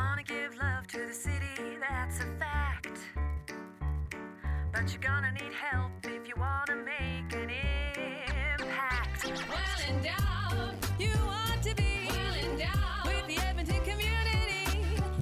[0.00, 2.98] wanna give love to the city, that's a fact.
[4.72, 9.26] But you're gonna need help if you wanna make an impact.
[9.26, 14.64] Well endowed, you want to be well endowed with the Edmonton community.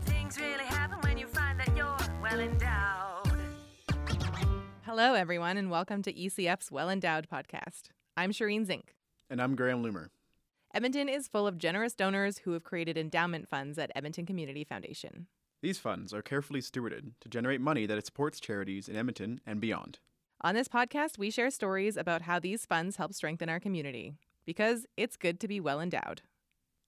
[0.02, 3.32] Things really happen when you find that you're well endowed.
[4.84, 7.90] Hello, everyone, and welcome to ECF's Well Endowed podcast.
[8.16, 8.94] I'm Shireen Zink.
[9.28, 10.08] And I'm Graham Loomer.
[10.74, 15.26] Edmonton is full of generous donors who have created endowment funds at Edmonton Community Foundation.
[15.62, 19.98] These funds are carefully stewarded to generate money that supports charities in Edmonton and beyond.
[20.42, 24.12] On this podcast, we share stories about how these funds help strengthen our community,
[24.44, 26.20] because it's good to be well endowed.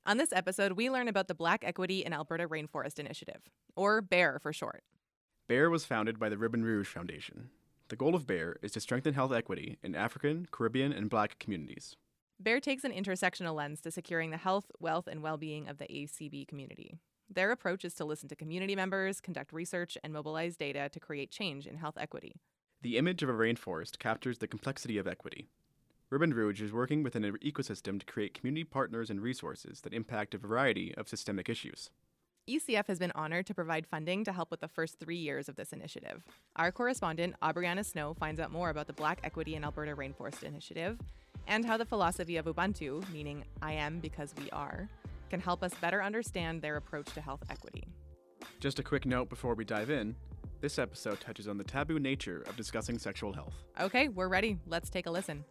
[0.05, 3.41] On this episode, we learn about the Black Equity in Alberta Rainforest Initiative,
[3.75, 4.85] or BEAR for short.
[5.49, 7.49] BEAR was founded by the Ribbon Rouge Foundation.
[7.89, 11.97] The goal of BEAR is to strengthen health equity in African, Caribbean, and Black communities.
[12.43, 15.85] BEAR takes an intersectional lens to securing the health, wealth, and well being of the
[15.85, 16.97] ACB community.
[17.29, 21.31] Their approach is to listen to community members, conduct research, and mobilize data to create
[21.31, 22.37] change in health equity.
[22.81, 25.49] The image of a rainforest captures the complexity of equity.
[26.09, 30.35] Ribbon Rouge is working within an ecosystem to create community partners and resources that impact
[30.35, 31.91] a variety of systemic issues.
[32.49, 35.57] ECF has been honored to provide funding to help with the first three years of
[35.57, 36.25] this initiative.
[36.57, 40.99] Our correspondent, Aubrianna Snow, finds out more about the Black Equity in Alberta Rainforest Initiative
[41.47, 44.89] and how the philosophy of Ubuntu, meaning I am because we are,
[45.31, 47.85] can help us better understand their approach to health equity.
[48.59, 50.17] Just a quick note before we dive in
[50.61, 53.55] this episode touches on the taboo nature of discussing sexual health.
[53.81, 54.59] Okay, we're ready.
[54.67, 55.45] Let's take a listen.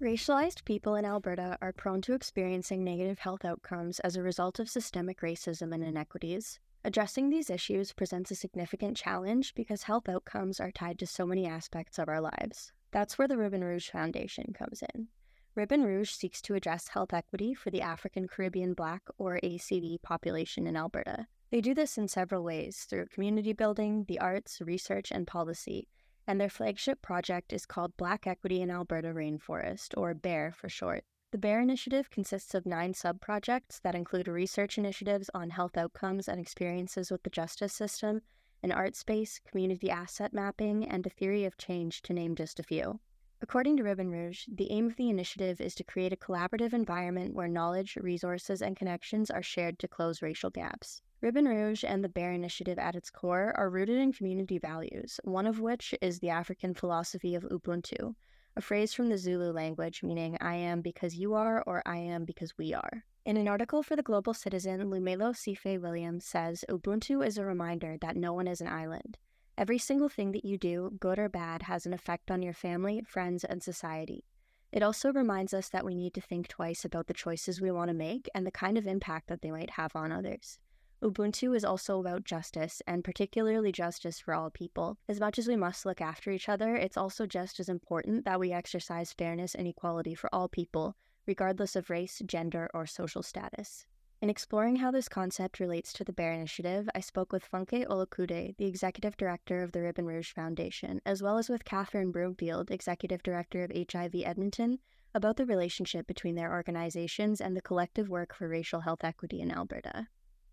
[0.00, 4.70] Racialized people in Alberta are prone to experiencing negative health outcomes as a result of
[4.70, 6.60] systemic racism and inequities.
[6.84, 11.46] Addressing these issues presents a significant challenge because health outcomes are tied to so many
[11.46, 12.72] aspects of our lives.
[12.90, 15.08] That's where the Ribbon Rouge Foundation comes in.
[15.54, 20.66] Ribbon Rouge seeks to address health equity for the African Caribbean Black or ACB population
[20.66, 21.26] in Alberta.
[21.50, 25.88] They do this in several ways through community building, the arts, research, and policy,
[26.26, 31.04] and their flagship project is called Black Equity in Alberta Rainforest, or BEAR for short.
[31.32, 36.28] The BEAR initiative consists of nine sub projects that include research initiatives on health outcomes
[36.28, 38.20] and experiences with the justice system,
[38.62, 42.62] an art space, community asset mapping, and a theory of change, to name just a
[42.62, 43.00] few.
[43.40, 47.34] According to Ribbon Rouge, the aim of the initiative is to create a collaborative environment
[47.34, 51.02] where knowledge, resources, and connections are shared to close racial gaps.
[51.20, 55.46] Ribbon Rouge and the BEAR Initiative at its core are rooted in community values, one
[55.46, 58.14] of which is the African philosophy of Ubuntu,
[58.58, 62.24] a phrase from the Zulu language meaning I am because you are or I am
[62.24, 63.04] because we are.
[63.24, 67.96] In an article for the Global Citizen, Lumelo Sife Williams says Ubuntu is a reminder
[68.00, 69.16] that no one is an island.
[69.56, 73.00] Every single thing that you do, good or bad, has an effect on your family,
[73.06, 74.24] friends, and society.
[74.72, 77.90] It also reminds us that we need to think twice about the choices we want
[77.90, 80.58] to make and the kind of impact that they might have on others.
[81.00, 84.98] Ubuntu is also about justice, and particularly justice for all people.
[85.08, 88.40] As much as we must look after each other, it's also just as important that
[88.40, 93.86] we exercise fairness and equality for all people, regardless of race, gender, or social status.
[94.20, 98.56] In exploring how this concept relates to the BEAR Initiative, I spoke with Funke Olukude,
[98.56, 103.22] the Executive Director of the Ribbon Rouge Foundation, as well as with Catherine Broomfield, Executive
[103.22, 104.80] Director of HIV Edmonton,
[105.14, 109.52] about the relationship between their organizations and the collective work for racial health equity in
[109.52, 110.08] Alberta.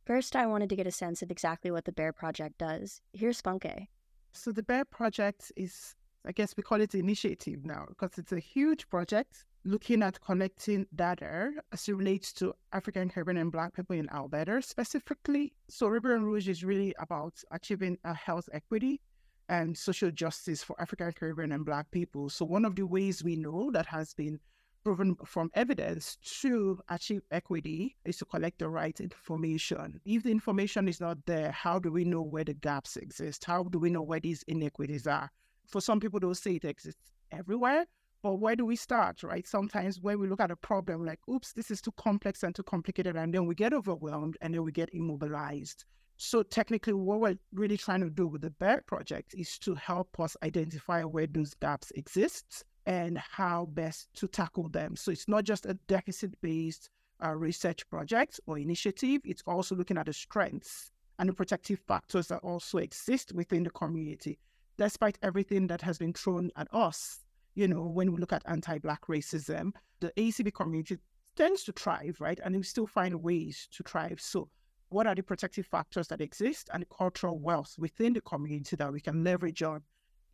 [0.06, 3.02] First, I wanted to get a sense of exactly what the BEAR Project does.
[3.12, 3.88] Here's Funke.
[4.34, 5.96] So, the BEAR Project is,
[6.28, 10.86] I guess we call it initiative now because it's a huge project looking at collecting
[10.94, 15.54] data as it relates to African, Caribbean, and Black people in Alberta specifically.
[15.70, 19.02] So, Ribbon Rouge is really about achieving a health equity
[19.50, 22.30] and social justice for African, Caribbean, and Black people.
[22.30, 24.40] So, one of the ways we know that has been
[24.86, 30.00] proven from evidence to achieve equity is to collect the right information.
[30.06, 33.44] If the information is not there, how do we know where the gaps exist?
[33.44, 35.32] How do we know where these inequities are?
[35.66, 37.88] For some people, they'll say it exists everywhere,
[38.22, 39.48] but where do we start, right?
[39.48, 42.62] Sometimes when we look at a problem, like, oops, this is too complex and too
[42.62, 45.86] complicated, and then we get overwhelmed and then we get immobilized.
[46.18, 50.20] So technically, what we're really trying to do with the BEAR project is to help
[50.20, 54.96] us identify where those gaps exist and how best to tackle them.
[54.96, 56.90] So it's not just a deficit based
[57.24, 62.28] uh, research project or initiative, it's also looking at the strengths and the protective factors
[62.28, 64.38] that also exist within the community,
[64.78, 67.20] despite everything that has been thrown at us.
[67.56, 69.72] You know, when we look at anti Black racism,
[70.02, 70.98] the ACB community
[71.36, 72.40] tends to thrive, right?
[72.44, 74.20] And we still find ways to thrive.
[74.20, 74.50] So,
[74.90, 78.92] what are the protective factors that exist and the cultural wealth within the community that
[78.92, 79.82] we can leverage on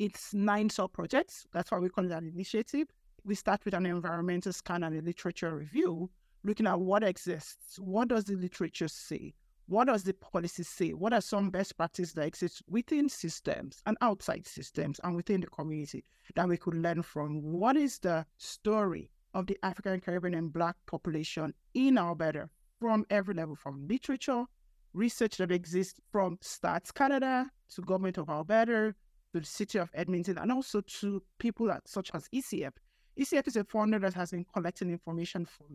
[0.02, 1.46] it's nine sub projects.
[1.54, 2.88] That's why we call it an initiative.
[3.24, 6.10] We start with an environmental scan and a literature review
[6.44, 7.78] looking at what exists.
[7.78, 9.36] What does the literature say?
[9.68, 10.94] What does the policy say?
[10.94, 15.48] What are some best practices that exist within systems and outside systems and within the
[15.48, 17.40] community that we could learn from?
[17.44, 22.50] What is the story of the African, Caribbean, and Black population in Alberta
[22.80, 24.46] from every level, from literature,
[24.94, 28.96] research that exists from Stats Canada to Government of Alberta
[29.34, 32.74] to the City of Edmonton, and also to people that, such as ECF.
[33.20, 35.66] ECF is a funder that has been collecting information for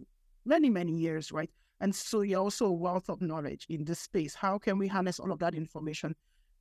[0.44, 1.50] many, many years, right?
[1.81, 4.35] And so you're also a wealth of knowledge in this space.
[4.35, 6.14] How can we harness all of that information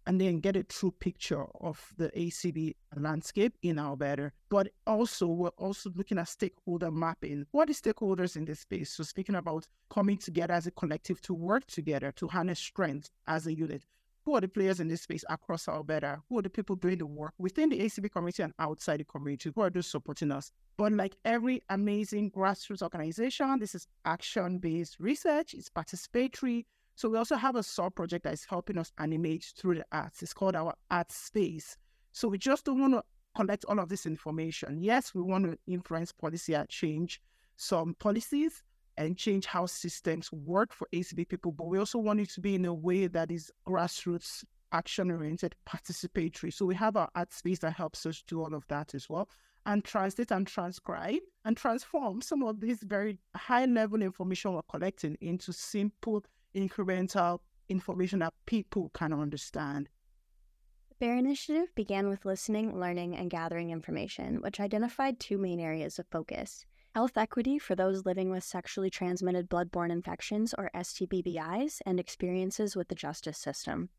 [0.07, 4.31] and then get a true picture of the ACB landscape in Alberta?
[4.49, 7.45] But also, we're also looking at stakeholder mapping.
[7.51, 8.91] What is stakeholders in this space?
[8.91, 13.47] So speaking about coming together as a collective to work together to harness strength as
[13.47, 13.85] a unit
[14.25, 16.21] who are the players in this space across Alberta?
[16.27, 19.51] Who are the people doing the work within the ACB community and outside the community?
[19.53, 20.51] Who are those supporting us?
[20.77, 26.65] But like every amazing grassroots organization, this is action based research, it's participatory.
[26.95, 30.23] So we also have a sub project that is helping us animate through the arts.
[30.23, 31.77] It's called our art space.
[32.11, 33.03] So we just don't want to
[33.35, 34.81] collect all of this information.
[34.81, 37.21] Yes, we want to influence policy change
[37.57, 38.63] some policies,
[38.97, 42.55] and change how systems work for ACB people, but we also want it to be
[42.55, 46.53] in a way that is grassroots, action oriented, participatory.
[46.53, 49.29] So we have our art space that helps us do all of that as well
[49.65, 55.17] and translate and transcribe and transform some of this very high level information we're collecting
[55.21, 56.23] into simple,
[56.55, 57.39] incremental
[57.69, 59.89] information that people can understand.
[60.89, 65.99] The BEAR initiative began with listening, learning, and gathering information, which identified two main areas
[65.99, 66.65] of focus
[66.95, 72.87] health equity for those living with sexually transmitted bloodborne infections or STBBIs, and experiences with
[72.87, 73.89] the justice system.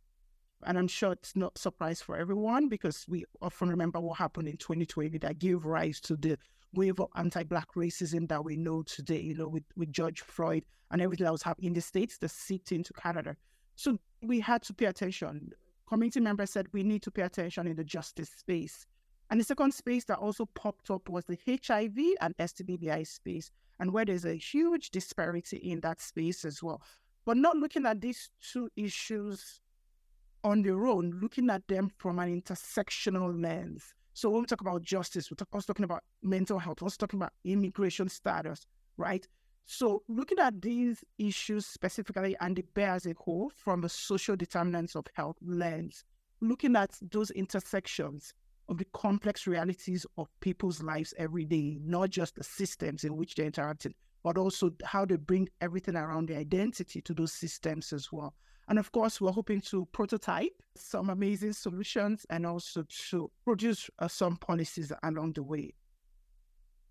[0.64, 4.56] And I'm sure it's not surprise for everyone because we often remember what happened in
[4.56, 6.38] 2020 that gave rise to the
[6.72, 11.02] wave of anti-black racism that we know today, you know, with, with George Floyd and
[11.02, 13.36] everything that was happening in the States, the seeped into Canada.
[13.74, 15.52] So we had to pay attention.
[15.86, 18.86] Community members said we need to pay attention in the justice space.
[19.30, 23.50] And the second space that also popped up was the HIV and STBBI space,
[23.80, 26.80] and where there's a huge disparity in that space as well.
[27.24, 29.60] But not looking at these two issues
[30.44, 33.94] on their own, looking at them from an intersectional lens.
[34.14, 37.18] So when we talk about justice, we're also talking about mental health, we're also talking
[37.18, 39.26] about immigration status, right?
[39.66, 44.36] So looking at these issues specifically and the bear as a whole from a social
[44.36, 46.04] determinants of health lens,
[46.40, 48.32] looking at those intersections
[48.68, 53.34] of the complex realities of people's lives every day, not just the systems in which
[53.34, 58.10] they're interacting, but also how they bring everything around their identity to those systems as
[58.10, 58.34] well.
[58.68, 64.08] And of course, we're hoping to prototype some amazing solutions and also to produce uh,
[64.08, 65.72] some policies along the way.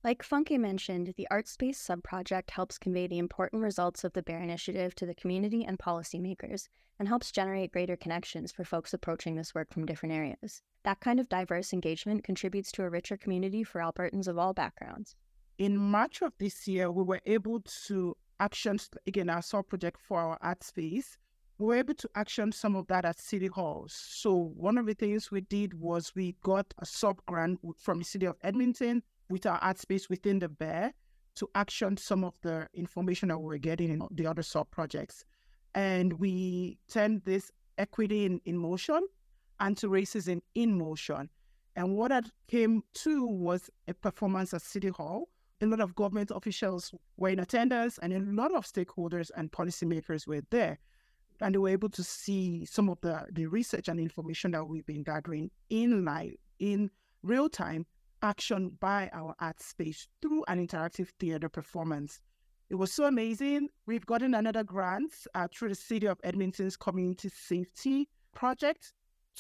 [0.06, 4.94] Like Funke mentioned, the ArtSpace subproject helps convey the important results of the BEAR initiative
[4.98, 6.68] to the community and policymakers
[7.00, 10.62] and helps generate greater connections for folks approaching this work from different areas.
[10.84, 15.16] That kind of diverse engagement contributes to a richer community for Albertans of all backgrounds.
[15.58, 20.38] In March of this year, we were able to action, again, our subproject for our
[20.40, 21.18] art space.
[21.58, 23.94] We were able to action some of that at City Halls.
[23.94, 28.06] So, one of the things we did was we got a sub grant from the
[28.06, 30.94] City of Edmonton with our art space within the bear
[31.36, 35.26] to action some of the information that we were getting in the other sub projects.
[35.74, 39.02] And we turned this equity in, in motion
[39.60, 41.30] and to racism in motion.
[41.76, 45.30] And what that came to was a performance at City Hall.
[45.62, 50.28] A lot of government officials were in attendance, and a lot of stakeholders and policymakers
[50.28, 50.80] were there.
[51.42, 54.86] And they were able to see some of the, the research and information that we've
[54.86, 56.92] been gathering in live, in
[57.24, 57.86] real time,
[58.26, 62.20] action by our art space through an interactive theater performance.
[62.72, 63.70] It was so amazing.
[63.86, 68.94] We've gotten another grant uh, through the City of Edmonton's Community Safety Project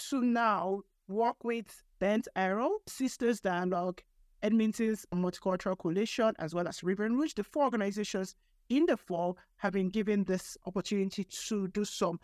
[0.10, 4.02] to now work with Bent Arrow, Sisters Dialogue,
[4.44, 7.34] Edmonton's Multicultural Coalition, as well as Ribbon Rouge.
[7.34, 8.36] The four organizations
[8.70, 12.20] in the fall have been given this opportunity to do some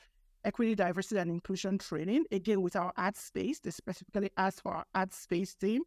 [0.45, 3.59] equity, diversity, and inclusion training, again with our art space.
[3.59, 5.81] They specifically asked for our art space team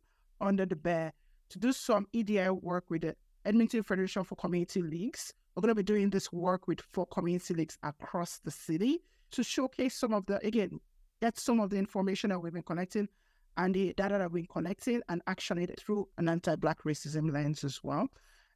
[0.44, 1.12] under the bear
[1.50, 5.32] to do some EDI work with the Edmonton Federation for Community Leagues.
[5.54, 9.42] We're going to be doing this work with four community leagues across the city to
[9.42, 10.80] showcase some of the, again,
[11.20, 13.08] get some of the information that we've been collecting
[13.56, 17.62] and the data that we've been collecting and action it through an anti-Black racism lens
[17.62, 18.08] as well.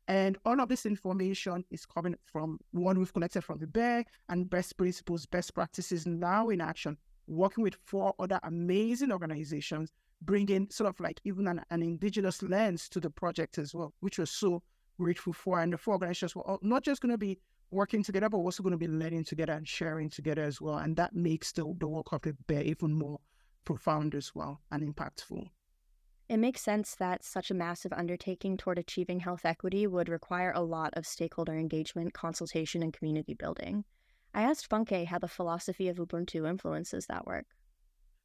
[0.08, 4.48] And all of this information is coming from one we've collected from the BEAR and
[4.48, 10.88] best principles, best practices now in action, working with four other amazing organizations bringing sort
[10.88, 14.62] of like even an, an indigenous lens to the project as well, which was so
[14.98, 15.60] grateful for.
[15.60, 17.38] And the four organizations were all, not just going to be
[17.70, 20.78] working together, but also going to be learning together and sharing together as well.
[20.78, 23.20] And that makes the, the work of the bear even more
[23.64, 25.46] profound as well and impactful.
[26.28, 30.60] It makes sense that such a massive undertaking toward achieving health equity would require a
[30.60, 33.84] lot of stakeholder engagement, consultation, and community building.
[34.34, 37.46] I asked Funke how the philosophy of Ubuntu influences that work.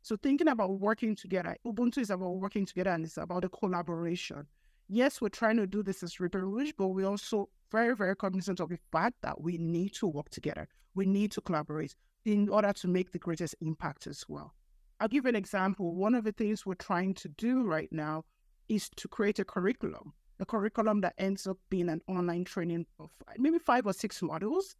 [0.03, 4.45] So, thinking about working together, Ubuntu is about working together and it's about the collaboration.
[4.89, 8.60] Yes, we're trying to do this as Ribbon Rouge, but we're also very, very cognizant
[8.60, 10.67] of the fact that we need to work together.
[10.93, 11.95] We need to collaborate
[12.25, 14.53] in order to make the greatest impact as well.
[15.00, 15.95] I'll give an example.
[15.95, 18.25] One of the things we're trying to do right now
[18.67, 23.10] is to create a curriculum, a curriculum that ends up being an online training of
[23.38, 24.75] maybe five or six modules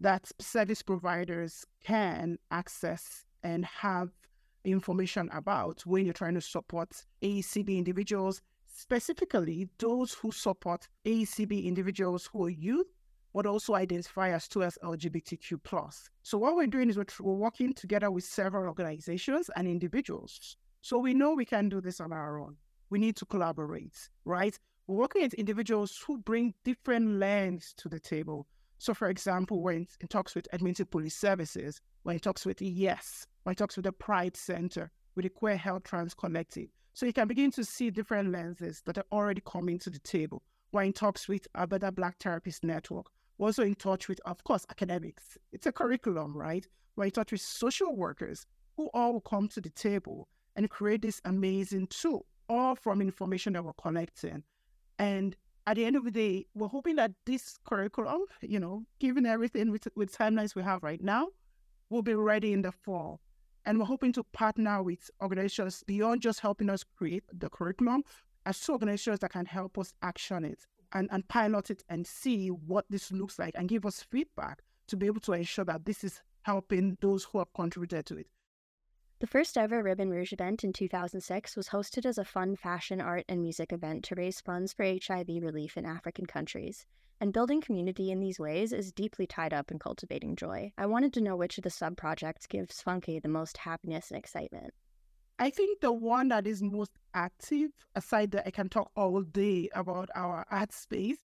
[0.00, 4.10] that service providers can access and have
[4.66, 6.90] information about when you're trying to support
[7.22, 12.86] ACB individuals, specifically those who support ACB individuals who are youth
[13.36, 16.08] but also identify as two as LGBTQ plus.
[16.22, 20.56] So what we're doing is we're, we're working together with several organizations and individuals.
[20.80, 22.56] So we know we can do this on our own.
[22.88, 24.58] We need to collaborate, right?
[24.86, 28.46] We're working with individuals who bring different lens to the table.
[28.78, 33.26] So, for example, when it talks with Edmonton Police Services, when it talks with YES,
[33.46, 36.66] when talks with the Pride Center, with the Queer Health Trans Collective.
[36.94, 40.42] So you can begin to see different lenses that are already coming to the table.
[40.72, 43.06] When it talks with Alberta Black Therapist Network,
[43.38, 45.38] we're also in touch with, of course, academics.
[45.52, 46.66] It's a curriculum, right?
[46.96, 50.26] We're in touch with social workers who all will come to the table
[50.56, 54.42] and create this amazing tool, all from information that we're collecting.
[54.98, 55.36] And
[55.68, 59.70] at the end of the day, we're hoping that this curriculum, you know, given everything
[59.70, 61.28] with, with timelines we have right now,
[61.90, 63.20] will be ready in the fall.
[63.66, 68.04] And we're hoping to partner with organizations beyond just helping us create the curriculum,
[68.46, 72.48] as two organizations that can help us action it and, and pilot it and see
[72.48, 76.04] what this looks like and give us feedback to be able to ensure that this
[76.04, 78.28] is helping those who have contributed to it.
[79.18, 83.24] The first ever Ribbon Rouge event in 2006 was hosted as a fun fashion, art,
[83.28, 86.86] and music event to raise funds for HIV relief in African countries.
[87.20, 90.72] And building community in these ways is deeply tied up in cultivating joy.
[90.76, 94.18] I wanted to know which of the sub projects gives Funke the most happiness and
[94.18, 94.74] excitement.
[95.38, 99.68] I think the one that is most active, aside that I can talk all day
[99.74, 101.18] about our art space,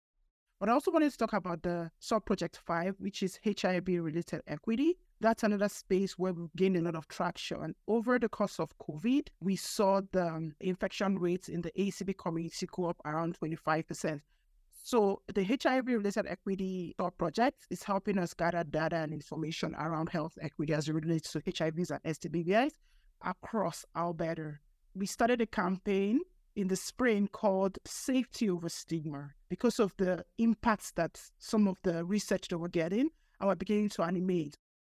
[0.62, 4.44] but I also wanted to talk about the sub project five, which is HIV related
[4.48, 4.98] equity.
[5.20, 7.74] That's another space where we've gained a lot of traction.
[7.88, 12.68] Over the course of COVID, we saw the um, infection rates in the ACB community
[12.72, 14.22] go up around 25%.
[14.84, 20.38] So the HIV related equity project is helping us gather data and information around health
[20.42, 22.72] equity as it relates to HIVs and STBBIs
[23.24, 24.58] across Alberta.
[24.96, 26.22] We started a campaign
[26.56, 32.04] in the spring called Safety Over Stigma because of the impacts that some of the
[32.04, 33.10] research that we're getting
[33.40, 34.56] and we're beginning to animate.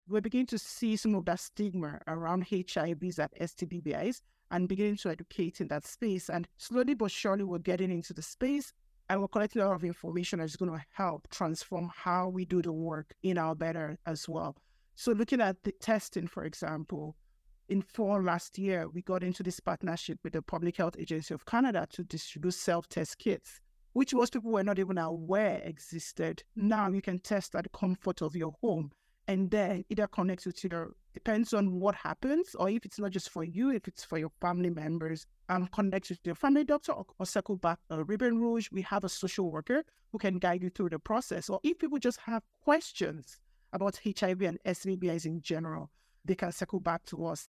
[0.08, 5.10] We're beginning to see some of that stigma around HIVs and STBBIs and beginning to
[5.10, 6.28] educate in that space.
[6.28, 8.72] And slowly but surely, we're getting into the space
[9.08, 12.62] and we're collecting a lot of information that's going to help transform how we do
[12.62, 14.56] the work in our better as well.
[14.94, 17.16] So, looking at the testing, for example,
[17.68, 21.46] in fall last year, we got into this partnership with the Public Health Agency of
[21.46, 23.60] Canada to distribute self test kits,
[23.92, 26.42] which most people were not even aware existed.
[26.56, 28.92] Now you can test at the comfort of your home
[29.26, 33.30] and then either connect with your, depends on what happens, or if it's not just
[33.30, 37.06] for you, if it's for your family members, um, connect with your family doctor or,
[37.18, 38.68] or circle back Ribbon Rouge.
[38.70, 41.48] We have a social worker who can guide you through the process.
[41.48, 43.40] Or if people just have questions
[43.72, 45.90] about HIV and STBs in general,
[46.24, 47.48] they can circle back to us.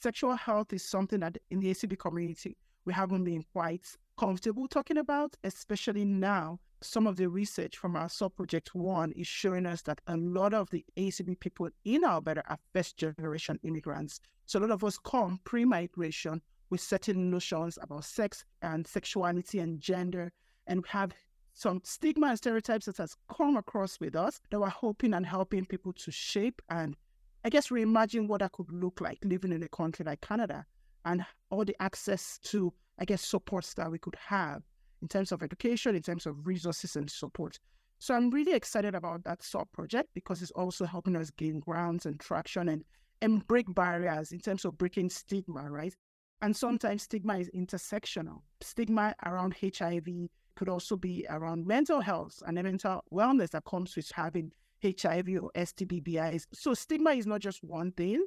[0.00, 3.86] Sexual health is something that in the ACB community we haven't been quite
[4.18, 6.58] comfortable talking about, especially now.
[6.80, 10.54] Some of the research from our sub project one is showing us that a lot
[10.54, 14.20] of the ACB people in Alberta are first generation immigrants.
[14.46, 19.58] So a lot of us come pre migration with certain notions about sex and sexuality
[19.58, 20.32] and gender,
[20.66, 21.12] and we have
[21.52, 25.64] some stigma and stereotypes that has come across with us that we're hoping and helping
[25.64, 26.96] people to shape and
[27.44, 30.66] I guess reimagine what that could look like living in a country like Canada
[31.04, 34.62] and all the access to, I guess, supports that we could have
[35.02, 37.58] in terms of education, in terms of resources and support.
[37.98, 42.06] So I'm really excited about that sub project because it's also helping us gain grounds
[42.06, 42.84] and traction and,
[43.22, 45.94] and break barriers in terms of breaking stigma, right?
[46.40, 48.42] And sometimes stigma is intersectional.
[48.60, 50.06] Stigma around HIV
[50.54, 54.52] could also be around mental health and mental wellness that comes with having
[54.82, 56.46] HIV or STBBIs.
[56.52, 58.24] So stigma is not just one thing.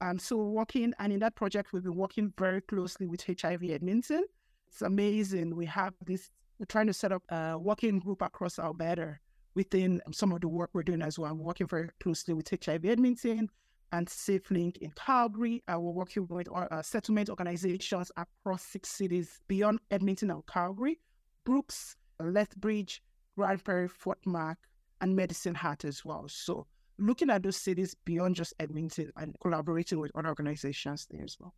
[0.00, 4.24] Um, so working, and in that project, we've been working very closely with HIV Edmonton.
[4.68, 5.54] It's amazing.
[5.54, 9.18] We have this we're trying to set up a working group across Alberta
[9.54, 11.30] within some of the work we're doing as well.
[11.30, 13.48] I'm working very closely with HIV Edmonton
[13.92, 15.62] and SafeLink in Calgary.
[15.72, 21.00] Uh, we're working with uh, settlement organizations across six cities beyond Edmonton and Calgary,
[21.44, 23.02] Brooks, Lethbridge,
[23.36, 24.58] Grande Prairie, Fort Mac,
[25.00, 26.24] and Medicine Hat as well.
[26.28, 26.66] So
[26.98, 31.54] looking at those cities beyond just Edmonton and collaborating with other organizations there as well.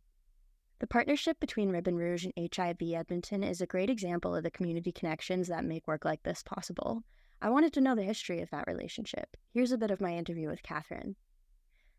[0.79, 4.91] The partnership between Ribbon Rouge and HIV Edmonton is a great example of the community
[4.91, 7.03] connections that make work like this possible.
[7.41, 9.35] I wanted to know the history of that relationship.
[9.53, 11.15] Here's a bit of my interview with Catherine.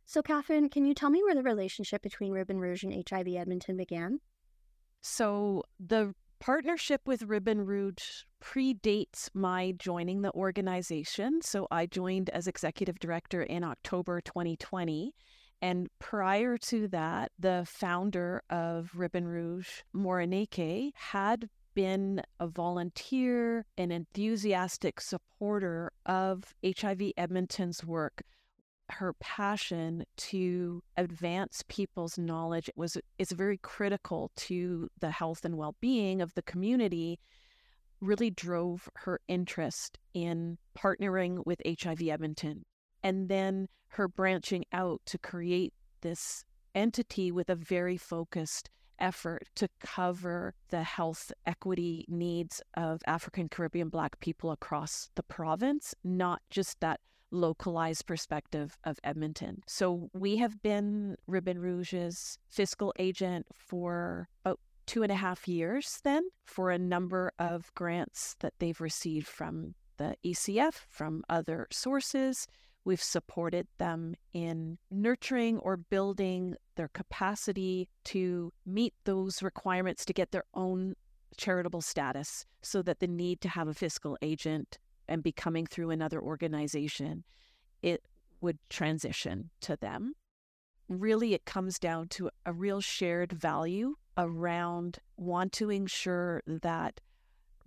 [0.07, 3.77] So, Catherine, can you tell me where the relationship between Ribbon Rouge and HIV Edmonton
[3.77, 4.21] began?
[5.01, 11.43] So, the partnership with Ribbon Rouge predates my joining the organization.
[11.43, 15.15] So I joined as executive director in October 2020.
[15.61, 23.91] And prior to that, the founder of Ribbon Rouge, Morenike, had been a volunteer, an
[23.91, 28.23] enthusiastic supporter of HIV Edmonton's work.
[28.91, 36.23] Her passion to advance people's knowledge was is very critical to the health and well-being
[36.23, 37.21] of the community
[38.01, 42.65] really drove her interest in partnering with HIV Edmonton
[43.03, 49.69] and then her branching out to create this entity with a very focused effort to
[49.81, 56.81] cover the health equity needs of African Caribbean Black people across the province, not just
[56.81, 57.01] that
[57.31, 59.63] localized perspective of Edmonton.
[59.67, 66.01] So we have been Ribbon Rouge's fiscal agent for about two and a half years
[66.03, 72.47] then for a number of grants that they've received from the ECF, from other sources.
[72.89, 80.31] We've supported them in nurturing or building their capacity to meet those requirements to get
[80.31, 80.95] their own
[81.37, 85.91] charitable status so that the need to have a fiscal agent and be coming through
[85.91, 87.25] another organization,
[87.83, 88.07] it
[88.41, 90.15] would transition to them.
[90.89, 97.03] Really, it comes down to a real shared value around want to ensure that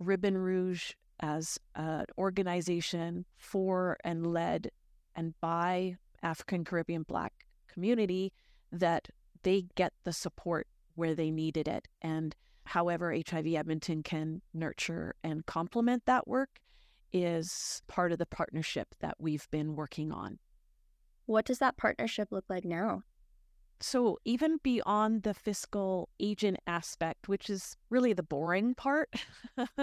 [0.00, 4.72] Ribbon Rouge, as an organization for and led
[5.14, 7.32] and by African Caribbean Black
[7.68, 8.32] community,
[8.70, 9.08] that
[9.42, 11.88] they get the support where they needed it.
[12.00, 16.60] And however HIV Edmonton can nurture and complement that work
[17.12, 20.38] is part of the partnership that we've been working on.
[21.26, 23.02] What does that partnership look like now?
[23.82, 29.10] So, even beyond the fiscal agent aspect, which is really the boring part,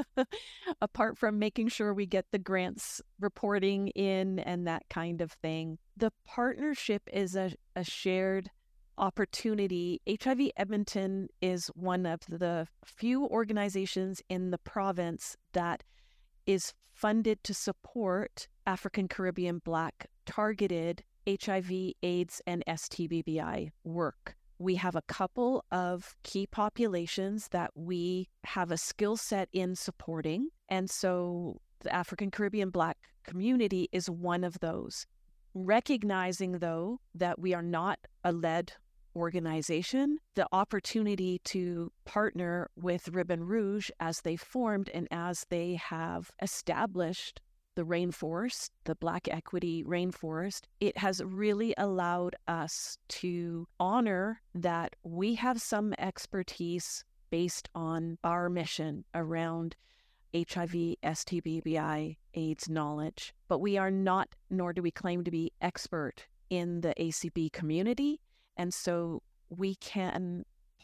[0.81, 5.79] apart from making sure we get the grants reporting in and that kind of thing,
[5.97, 8.49] the partnership is a, a shared
[8.97, 10.01] opportunity.
[10.09, 15.83] HIV Edmonton is one of the few organizations in the province that
[16.45, 21.03] is funded to support African Caribbean Black targeted
[21.41, 24.35] HIV, AIDS, and STBBI work.
[24.57, 30.49] We have a couple of key populations that we have a skill set in supporting.
[30.67, 35.05] And so the African Caribbean Black community is one of those.
[35.53, 38.73] Recognizing, though, that we are not a led
[39.15, 46.31] organization the opportunity to partner with Ribbon Rouge as they formed and as they have
[46.41, 47.41] established
[47.79, 55.35] the rainforest, the Black Equity Rainforest, it has really allowed us to honor that we
[55.35, 59.77] have some expertise based on our mission around
[60.35, 66.27] HIV, STBBI, AIDS knowledge, but we are not, nor do we claim to be expert
[66.49, 68.19] in the ACB community.
[68.57, 70.43] And so we can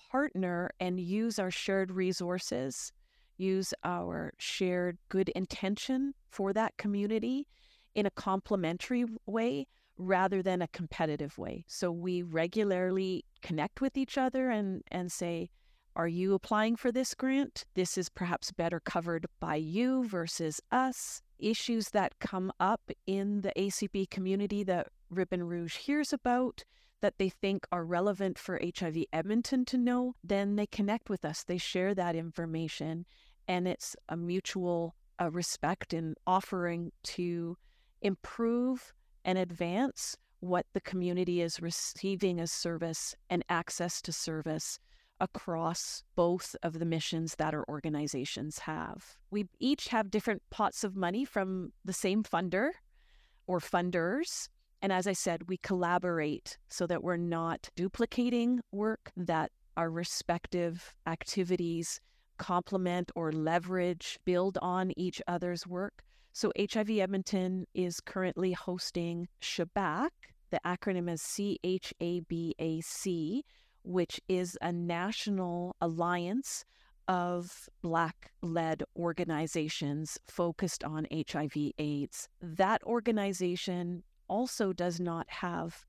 [0.09, 2.93] partner and use our shared resources,
[3.37, 7.47] use our shared good intention for that community
[7.93, 9.67] in a complementary way
[9.97, 11.63] rather than a competitive way.
[11.67, 15.49] So we regularly connect with each other and, and say,
[15.95, 17.63] are you applying for this grant?
[17.73, 21.21] This is perhaps better covered by you versus us.
[21.39, 26.65] Issues that come up in the ACB community that Ribbon Rouge hears about
[27.01, 31.43] that they think are relevant for HIV Edmonton to know, then they connect with us.
[31.43, 33.05] They share that information,
[33.47, 37.57] and it's a mutual uh, respect and offering to
[38.01, 44.79] improve and advance what the community is receiving as service and access to service
[45.19, 49.17] across both of the missions that our organizations have.
[49.31, 52.71] We each have different pots of money from the same funder
[53.47, 54.49] or funders.
[54.81, 60.95] And as I said, we collaborate so that we're not duplicating work, that our respective
[61.07, 62.01] activities
[62.37, 66.03] complement or leverage, build on each other's work.
[66.33, 70.09] So HIV Edmonton is currently hosting CHABAC.
[70.49, 73.43] The acronym is C H A B A C,
[73.83, 76.65] which is a national alliance
[77.07, 82.27] of Black led organizations focused on HIV AIDS.
[82.41, 85.85] That organization also does not have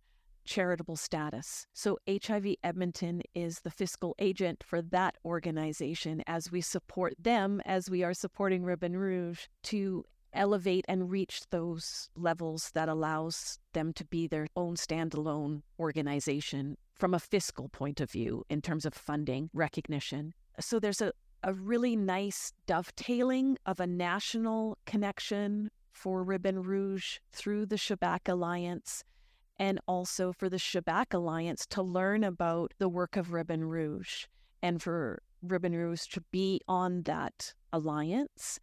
[0.46, 1.66] charitable status.
[1.74, 7.90] So HIV Edmonton is the fiscal agent for that organization as we support them, as
[7.90, 14.04] we are supporting Ribbon Rouge to elevate and reach those levels that allows them to
[14.04, 19.50] be their own standalone organization from a fiscal point of view in terms of funding
[19.52, 20.34] recognition.
[20.60, 27.66] So there's a, a really nice dovetailing of a national connection for Ribbon Rouge through
[27.66, 29.04] the CHABAC Alliance
[29.58, 34.26] and also for the CHABAC Alliance to learn about the work of Ribbon Rouge
[34.62, 38.60] and for Ribbon Rouge to be on that alliance.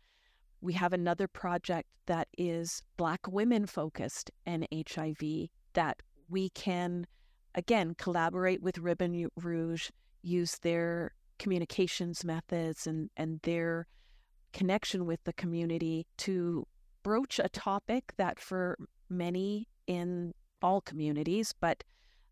[0.62, 7.08] We have another project that is Black women focused and HIV that we can,
[7.56, 9.90] again, collaborate with Ribbon Rouge,
[10.22, 13.88] use their communications methods and, and their
[14.54, 16.68] connection with the community to
[17.02, 18.78] broach a topic that for
[19.10, 21.84] many in all communities, but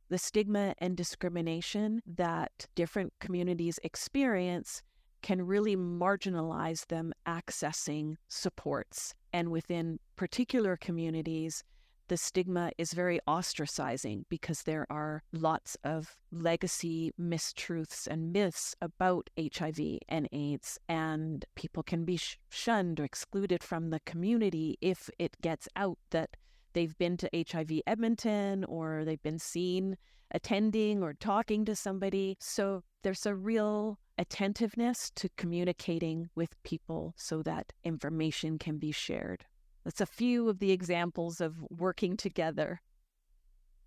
[0.10, 4.82] the stigma and discrimination that different communities experience
[5.22, 9.14] can really marginalize them accessing supports.
[9.32, 11.64] And within particular communities,
[12.12, 19.30] the stigma is very ostracizing because there are lots of legacy mistruths and myths about
[19.40, 25.38] HIV and AIDS, and people can be shunned or excluded from the community if it
[25.42, 26.36] gets out that
[26.74, 29.98] they've been to HIV Edmonton or they've been seen
[30.34, 32.38] attending or talking to somebody.
[32.40, 39.46] So there's a real attentiveness to communicating with people so that information can be shared.
[39.84, 42.82] That's a few of the examples of working together.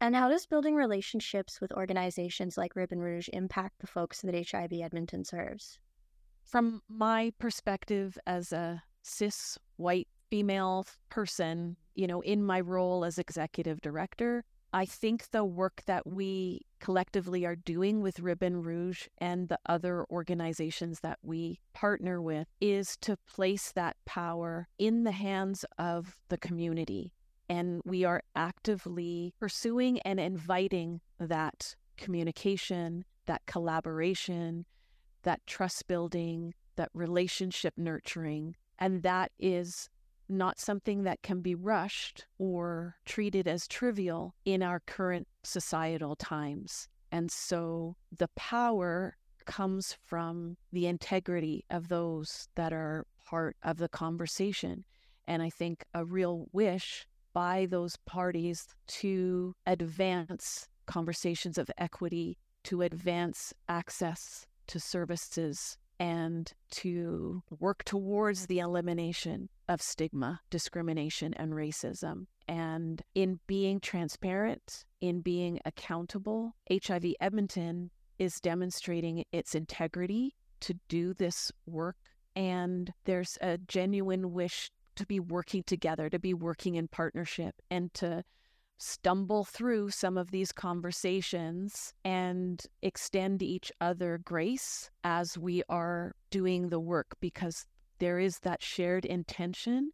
[0.00, 4.72] And how does building relationships with organizations like Ribbon Rouge impact the folks that HIV
[4.72, 5.78] Edmonton serves?
[6.42, 13.20] From my perspective as a cis white female person, you know, in my role as
[13.20, 14.42] executive director,
[14.72, 20.04] I think the work that we collectively are doing with Ribbon Rouge and the other
[20.10, 26.38] organizations that we partner with is to place that power in the hands of the
[26.38, 27.12] community.
[27.48, 34.66] And we are actively pursuing and inviting that communication, that collaboration,
[35.22, 38.56] that trust building, that relationship nurturing.
[38.80, 39.88] And that is
[40.28, 46.88] not something that can be rushed or treated as trivial in our current societal times.
[47.12, 53.88] And so the power comes from the integrity of those that are part of the
[53.88, 54.84] conversation.
[55.26, 62.82] And I think a real wish by those parties to advance conversations of equity, to
[62.82, 72.26] advance access to services and to work towards the elimination of stigma, discrimination, and racism.
[72.46, 81.14] And in being transparent, in being accountable, HIV Edmonton is demonstrating its integrity to do
[81.14, 81.96] this work.
[82.36, 87.92] And there's a genuine wish to be working together, to be working in partnership, and
[87.94, 88.24] to
[88.84, 96.68] stumble through some of these conversations and extend each other grace as we are doing
[96.68, 97.64] the work because
[97.98, 99.90] there is that shared intention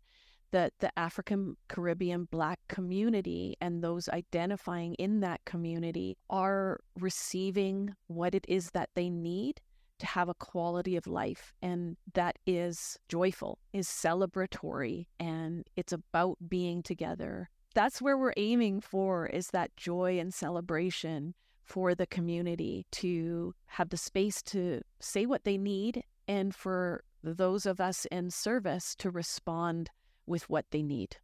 [0.50, 8.34] that the African Caribbean Black community and those identifying in that community are receiving what
[8.34, 9.60] it is that they need
[10.00, 16.36] to have a quality of life and that is joyful, is celebratory, and it's about
[16.48, 22.84] being together that's where we're aiming for is that joy and celebration for the community
[22.90, 28.30] to have the space to say what they need and for those of us in
[28.30, 29.90] service to respond
[30.26, 31.16] with what they need.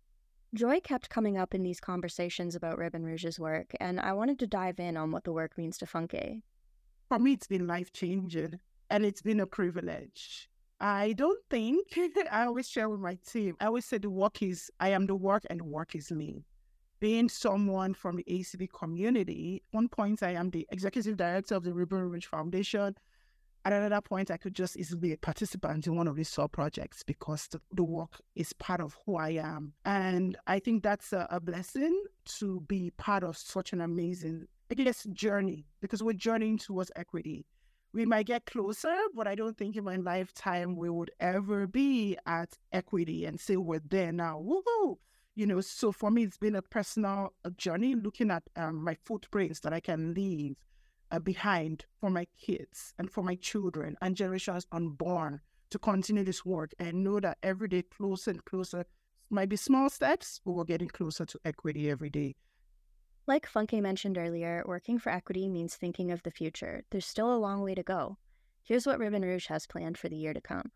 [0.54, 4.46] Joy kept coming up in these conversations about Ribbon Rouge's work, and I wanted to
[4.46, 6.42] dive in on what the work means to Funke.
[7.09, 10.48] For me, it's been life changing and it's been a privilege.
[10.80, 11.86] I don't think
[12.30, 13.56] I always share with my team.
[13.60, 16.44] I always say the work is I am the work and the work is me.
[17.00, 21.72] Being someone from the ACB community, one point I am the executive director of the
[21.72, 22.96] Ribbon Rouge Foundation.
[23.66, 26.52] At another point, I could just easily be a participant in one of these sub
[26.52, 29.72] projects because the, the, work is part of who I am.
[29.84, 32.04] And I think that's a, a blessing
[32.38, 37.44] to be part of such an amazing, I guess, journey because we're journeying towards equity
[37.96, 42.18] we might get closer, but I don't think in my lifetime we would ever be
[42.26, 44.38] at equity and say we're there now.
[44.38, 44.98] Woohoo!
[45.35, 48.98] You know, so for me, it's been a personal uh, journey looking at um, my
[49.06, 50.56] footprints that I can leave
[51.11, 56.44] uh, behind for my kids and for my children and generations unborn to continue this
[56.44, 58.85] work and know that every day closer and closer
[59.30, 62.35] might be small steps, but we're getting closer to equity every day.
[63.28, 66.84] Like Funke mentioned earlier, working for equity means thinking of the future.
[66.90, 68.18] There's still a long way to go.
[68.62, 70.70] Here's what Ribbon Rouge has planned for the year to come.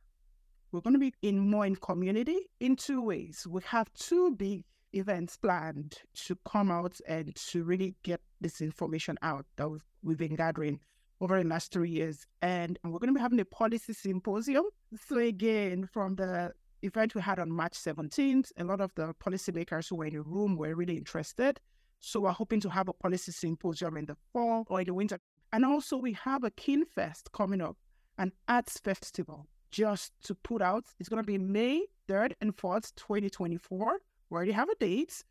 [0.72, 3.46] We're going to be in more in community in two ways.
[3.48, 9.16] We have two big events planned to come out and to really get this information
[9.22, 10.80] out that we've, we've been gathering
[11.20, 12.26] over the last three years.
[12.42, 14.64] And we're going to be having a policy symposium.
[15.08, 19.88] So again, from the event we had on March 17th, a lot of the policymakers
[19.88, 21.60] who were in the room were really interested.
[22.00, 25.18] So we're hoping to have a policy symposium in the fall or in the winter.
[25.52, 27.76] And also we have a Kinfest coming up,
[28.18, 30.84] an arts festival just to put out.
[30.98, 33.98] It's going to be May 3rd and 4th, 2024.
[34.30, 35.22] We already have a date.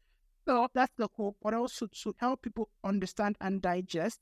[0.48, 4.20] So that's the hope, but also to help people understand and digest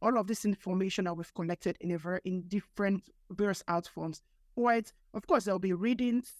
[0.00, 4.22] all of this information that we've collected in a very in different various art forms.
[4.56, 4.90] Right.
[5.14, 6.32] Of course, there'll be readings,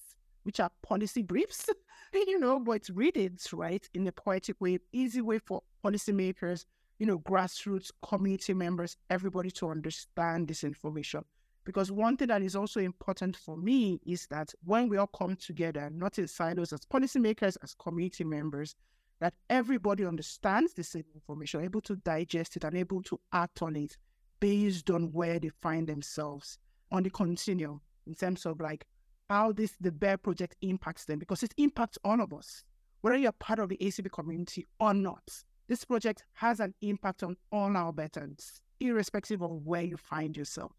[0.42, 1.68] which are policy briefs,
[2.12, 6.64] you know, but it's readings, right, in a poetic way, easy way for policymakers,
[6.98, 11.24] you know, grassroots community members, everybody to understand this information.
[11.64, 15.36] Because one thing that is also important for me is that when we all come
[15.36, 18.74] together, not in silos as policymakers, as community members,
[19.20, 23.96] that everybody understands this information, able to digest it and able to act on it
[24.40, 26.58] based on where they find themselves
[26.90, 28.86] on the continuum in terms of like
[29.28, 32.64] how this the Bear project impacts them because it impacts all of us,
[33.02, 35.44] whether you're part of the ACB community or not.
[35.68, 40.72] This project has an impact on all our veterans, irrespective of where you find yourself.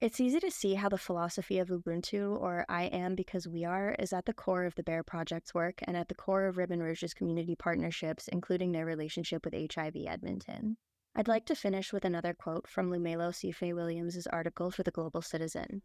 [0.00, 3.94] It's easy to see how the philosophy of Ubuntu, or I am because we are,
[3.98, 6.82] is at the core of the Bear Project's work and at the core of Ribbon
[6.82, 10.78] Rouge's community partnerships, including their relationship with HIV Edmonton.
[11.16, 15.20] I'd like to finish with another quote from Lumelo Sife Williams' article for The Global
[15.20, 15.82] Citizen.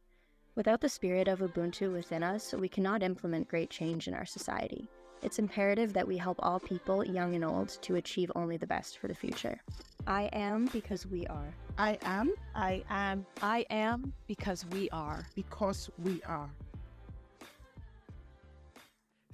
[0.56, 4.88] Without the spirit of Ubuntu within us, we cannot implement great change in our society.
[5.22, 9.00] It's imperative that we help all people, young and old, to achieve only the best
[9.00, 9.60] for the future.
[10.08, 11.54] I am because we are.
[11.78, 15.26] I am I am, I am because we are.
[15.36, 16.50] because we are.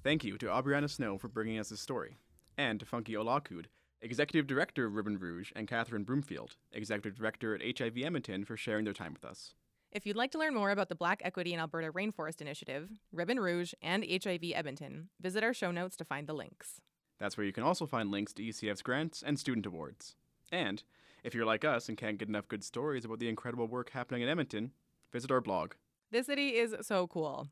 [0.03, 2.17] Thank you to Aubrianna Snow for bringing us this story,
[2.57, 3.65] and to Funke Olukude,
[4.01, 8.85] Executive Director of Ribbon Rouge, and Catherine Broomfield, Executive Director at HIV Edmonton, for sharing
[8.85, 9.53] their time with us.
[9.91, 13.41] If you'd like to learn more about the Black Equity in Alberta Rainforest Initiative, Ribbon
[13.41, 16.79] Rouge, and HIV Edmonton, visit our show notes to find the links.
[17.19, 20.15] That's where you can also find links to ECF's grants and student awards.
[20.49, 20.81] And
[21.25, 24.21] if you're like us and can't get enough good stories about the incredible work happening
[24.21, 24.71] in Edmonton,
[25.11, 25.73] visit our blog.
[26.09, 27.49] This city is so cool.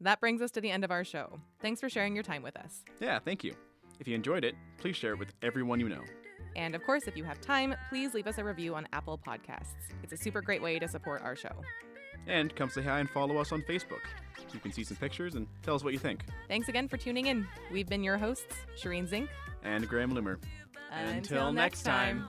[0.00, 1.40] That brings us to the end of our show.
[1.62, 2.84] Thanks for sharing your time with us.
[3.00, 3.54] Yeah, thank you.
[3.98, 6.02] If you enjoyed it, please share it with everyone you know.
[6.56, 9.74] And of course, if you have time, please leave us a review on Apple Podcasts.
[10.02, 11.52] It's a super great way to support our show.
[12.26, 14.00] And come say hi and follow us on Facebook.
[14.52, 16.24] You can see some pictures and tell us what you think.
[16.48, 17.46] Thanks again for tuning in.
[17.72, 19.28] We've been your hosts, Shireen Zink.
[19.62, 20.38] And Graham Loomer.
[20.92, 22.28] Until next time.